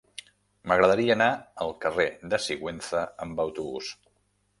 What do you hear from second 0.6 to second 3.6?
M'agradaria anar al carrer de Sigüenza amb